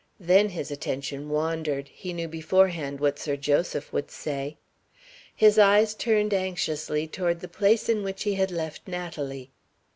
[0.19, 4.57] Then his attention wandered he knew beforehand what Sir Joseph would say.
[5.35, 9.51] His eyes turned anxiously toward the place in which he had left Natalie.